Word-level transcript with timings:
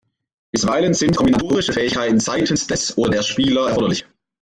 Bisweilen 0.51 0.95
sind 0.95 1.15
kombinatorische 1.15 1.73
Fähigkeiten 1.73 2.19
seitens 2.19 2.65
des 2.65 2.97
oder 2.97 3.11
der 3.11 3.21
Spieler 3.21 3.67
erforderlich. 3.67 4.07